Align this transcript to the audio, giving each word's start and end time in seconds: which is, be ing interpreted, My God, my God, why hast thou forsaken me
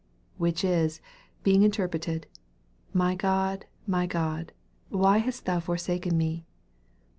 which 0.37 0.63
is, 0.63 0.99
be 1.43 1.53
ing 1.53 1.61
interpreted, 1.61 2.25
My 2.91 3.13
God, 3.13 3.67
my 3.85 4.07
God, 4.07 4.51
why 4.89 5.19
hast 5.19 5.45
thou 5.45 5.59
forsaken 5.59 6.17
me 6.17 6.43